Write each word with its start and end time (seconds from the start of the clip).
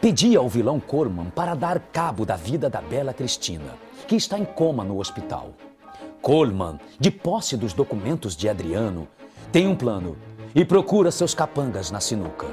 pedia 0.00 0.38
ao 0.38 0.48
vilão 0.48 0.78
Corman 0.78 1.30
para 1.30 1.54
dar 1.54 1.80
cabo 1.92 2.24
da 2.24 2.36
vida 2.36 2.70
da 2.70 2.80
bela 2.80 3.12
Cristina, 3.12 3.76
que 4.06 4.16
está 4.16 4.38
em 4.38 4.44
coma 4.44 4.84
no 4.84 4.98
hospital. 4.98 5.52
Coleman, 6.22 6.78
de 6.98 7.10
posse 7.10 7.56
dos 7.56 7.72
documentos 7.72 8.36
de 8.36 8.48
Adriano, 8.48 9.08
tem 9.52 9.66
um 9.66 9.74
plano 9.74 10.16
e 10.54 10.64
procura 10.64 11.10
seus 11.10 11.34
capangas 11.34 11.90
na 11.90 12.00
sinuca. 12.00 12.46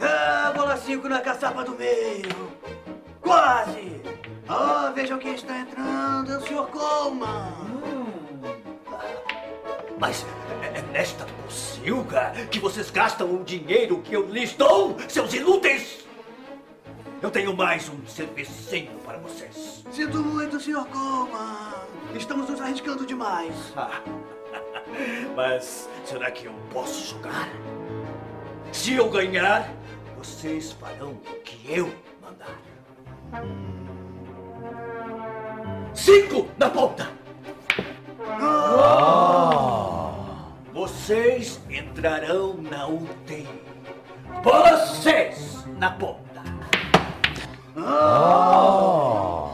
Ah, 0.00 0.52
bola 0.54 0.76
5 0.76 1.08
na 1.08 1.20
caçapa 1.20 1.64
do 1.64 1.72
meio. 1.72 2.52
Quase. 3.20 4.02
Oh, 4.48 4.92
vejam 4.92 5.18
quem 5.18 5.34
está 5.34 5.60
entrando, 5.60 6.32
é 6.32 6.36
o 6.36 6.40
Sr. 6.42 6.66
Coleman. 6.66 7.63
Mas 10.06 10.26
é 10.74 10.82
nesta 10.92 11.24
pocilga 11.24 12.32
que 12.50 12.58
vocês 12.58 12.90
gastam 12.90 13.36
o 13.36 13.42
dinheiro 13.42 14.02
que 14.02 14.12
eu 14.12 14.26
lhes 14.30 14.52
dou, 14.52 14.98
seus 15.08 15.32
inúteis! 15.32 16.04
Eu 17.22 17.30
tenho 17.30 17.56
mais 17.56 17.88
um 17.88 18.06
servicinho 18.06 18.98
para 18.98 19.16
vocês. 19.16 19.82
Sinto 19.90 20.18
muito, 20.18 20.60
Sr. 20.60 20.84
Coleman. 20.92 21.72
Estamos 22.14 22.50
nos 22.50 22.60
arriscando 22.60 23.06
demais. 23.06 23.54
Mas 25.34 25.88
será 26.04 26.30
que 26.30 26.44
eu 26.44 26.54
posso 26.70 27.14
jogar? 27.14 27.48
Se 28.72 28.92
eu 28.92 29.08
ganhar, 29.08 29.72
vocês 30.18 30.72
farão 30.72 31.12
o 31.12 31.40
que 31.40 31.72
eu 31.72 31.90
mandar. 32.20 32.60
Cinco 35.94 36.46
na 36.58 36.68
ponta! 36.68 37.23
Vocês 41.04 41.60
entrarão 41.68 42.54
na 42.62 42.86
UTI. 42.88 43.46
Vocês 44.42 45.62
na 45.76 45.90
ponta. 45.90 46.42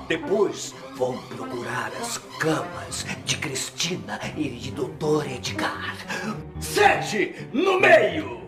Depois 0.07 0.73
vão 0.95 1.19
procurar 1.23 1.91
as 2.01 2.19
camas 2.39 3.05
de 3.25 3.37
Cristina 3.39 4.21
e 4.37 4.49
de 4.49 4.71
Doutor 4.71 5.29
Edgar. 5.29 5.97
Sete 6.61 7.49
no 7.53 7.81
meio. 7.81 8.43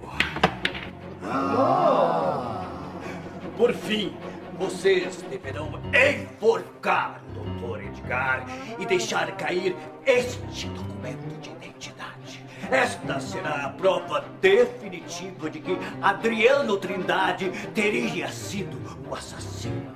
Por 3.56 3.75
fim, 3.75 4.16
vocês 4.61 5.22
deverão 5.22 5.72
enforcar 5.92 7.20
Dr. 7.34 7.81
Edgar 7.83 8.47
e 8.78 8.87
deixar 8.87 9.33
cair 9.33 9.75
este 10.06 10.69
documento 10.69 11.41
de 11.41 11.50
identidade. 11.50 12.22
Esta 12.73 13.20
será 13.20 13.67
a 13.67 13.69
prova 13.69 14.25
definitiva 14.41 15.51
de 15.51 15.61
que 15.61 15.78
Adriano 16.01 16.78
Trindade 16.78 17.51
teria 17.75 18.28
sido 18.28 18.78
o 19.06 19.15
assassino. 19.15 19.94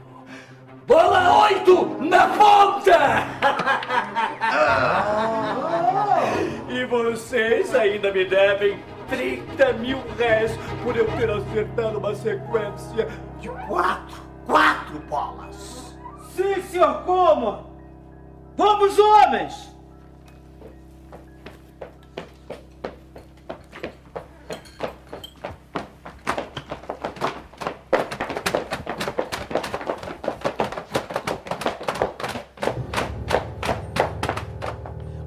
Bola 0.86 1.48
8 1.48 2.02
na 2.02 2.28
ponta! 2.36 2.98
E 6.68 6.84
vocês 6.84 7.74
ainda 7.74 8.12
me 8.12 8.24
devem 8.24 8.78
30 9.08 9.72
mil 9.74 10.02
réis 10.18 10.52
por 10.82 10.94
eu 10.96 11.06
ter 11.12 11.30
acertado 11.30 11.98
uma 11.98 12.14
sequência 12.14 13.08
de 13.40 13.48
quatro, 13.48 14.20
quatro 14.44 14.98
bolas. 15.08 15.96
Sim, 16.34 16.60
senhor 16.62 17.02
Coma! 17.04 17.64
Vamos, 18.56 18.98
homens! 18.98 19.75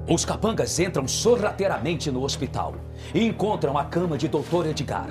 Os 0.09 0.25
capangas 0.25 0.79
entram 0.79 1.07
sorrateiramente 1.07 2.09
no 2.09 2.23
hospital 2.23 2.73
e 3.13 3.23
encontram 3.25 3.77
a 3.77 3.85
cama 3.85 4.17
de 4.17 4.27
Dr. 4.27 4.65
Edgar. 4.69 5.07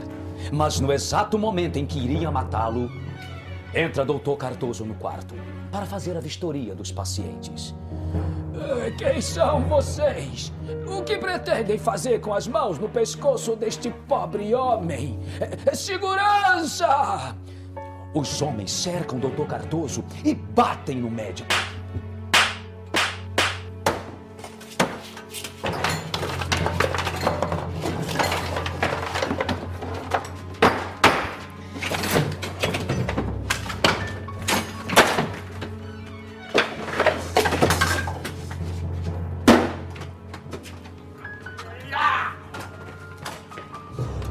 Mas 0.53 0.81
no 0.81 0.93
exato 0.93 1.39
momento 1.39 1.77
em 1.79 1.87
que 1.87 1.99
iriam 1.99 2.33
matá-lo, 2.33 2.91
entra 3.75 4.05
Dr. 4.05 4.35
Cardoso 4.37 4.85
no 4.85 4.95
quarto 4.95 5.35
para 5.71 5.87
fazer 5.87 6.17
a 6.17 6.21
vistoria 6.21 6.75
dos 6.75 6.91
pacientes. 6.91 7.75
Eh, 8.87 8.91
Quem 8.99 9.21
são 9.21 9.61
vocês? 9.63 10.53
O 10.87 11.03
que 11.03 11.17
pretendem 11.19 11.79
fazer 11.79 12.21
com 12.21 12.35
as 12.35 12.49
mãos 12.49 12.79
no 12.79 12.89
pescoço 12.89 13.55
deste 13.55 13.91
pobre 14.09 14.53
homem? 14.55 15.19
Eh, 15.41 15.75
Segurança! 15.75 17.37
Os 18.15 18.41
homens 18.43 18.73
cercam 18.73 19.19
Dr. 19.19 19.45
Cardoso 19.47 20.03
e 20.25 20.35
batem 20.35 20.97
no 20.97 21.11
médico. 21.11 21.49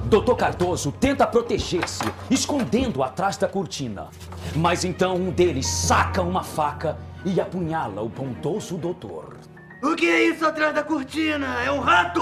Dr. 0.08 0.36
Cardoso 0.38 0.90
tenta 0.94 1.28
proteger-se, 1.28 2.02
escondendo 2.32 3.04
atrás 3.04 3.36
da 3.36 3.46
cortina. 3.46 4.08
Mas 4.56 4.86
então 4.86 5.16
um 5.16 5.32
deles 5.32 5.68
saca 5.68 6.22
uma 6.22 6.44
faca 6.44 6.98
e 7.26 7.42
apunhala 7.42 8.02
o 8.02 8.08
bondoso 8.08 8.78
doutor. 8.78 9.36
O 9.84 9.98
que 9.98 10.06
é 10.08 10.24
isso 10.30 10.46
atrás 10.46 10.74
da 10.74 10.82
cortina? 10.82 11.62
É 11.62 11.70
um 11.70 11.82
rato? 11.82 12.22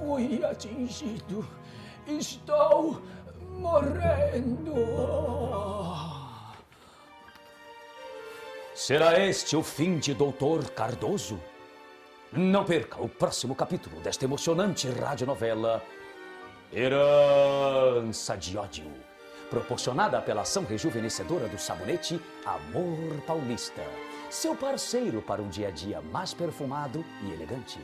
Fui 0.00 0.44
atingido. 0.44 1.46
Estou 2.08 3.00
morrendo. 3.58 4.74
Será 8.74 9.20
este 9.20 9.54
o 9.56 9.62
fim 9.62 9.98
de 9.98 10.14
Doutor 10.14 10.68
Cardoso? 10.70 11.38
Não 12.32 12.64
perca 12.64 13.02
o 13.02 13.08
próximo 13.08 13.56
capítulo 13.56 14.00
desta 14.00 14.24
emocionante 14.24 14.88
radionovela 14.88 15.82
Herança 16.72 18.36
de 18.36 18.56
Ódio, 18.56 18.88
proporcionada 19.50 20.22
pela 20.22 20.42
ação 20.42 20.64
rejuvenescedora 20.64 21.48
do 21.48 21.58
sabonete 21.58 22.20
Amor 22.46 23.20
Paulista, 23.26 23.82
seu 24.30 24.54
parceiro 24.54 25.20
para 25.20 25.42
um 25.42 25.48
dia 25.48 25.68
a 25.68 25.70
dia 25.72 26.00
mais 26.00 26.32
perfumado 26.32 27.04
e 27.24 27.32
elegante. 27.32 27.80